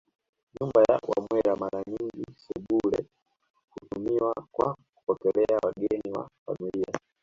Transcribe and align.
Nyumba 0.55 0.79
ya 0.89 0.95
Wamwera 1.09 1.55
Mara 1.63 1.79
nyingi 1.87 2.23
sebule 2.43 3.05
hutumiwa 3.69 4.33
kwa 4.51 4.75
kupokelea 4.95 5.57
wageni 5.63 6.11
wa 6.17 6.29
familia 6.45 6.93